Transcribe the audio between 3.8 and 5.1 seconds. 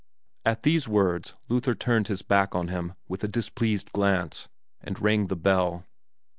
glance, and